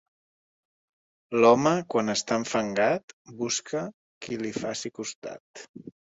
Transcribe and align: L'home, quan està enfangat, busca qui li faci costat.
L'home, 1.41 1.73
quan 1.93 2.13
està 2.13 2.37
enfangat, 2.41 3.13
busca 3.41 3.83
qui 4.27 4.39
li 4.45 4.55
faci 4.57 4.91
costat. 5.01 5.63